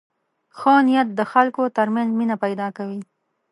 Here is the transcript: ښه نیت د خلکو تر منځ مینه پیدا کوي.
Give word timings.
ښه 0.57 0.73
نیت 0.85 1.07
د 1.15 1.21
خلکو 1.31 1.63
تر 1.77 1.87
منځ 1.95 2.09
مینه 2.19 2.35
پیدا 2.43 2.67
کوي. 2.77 3.01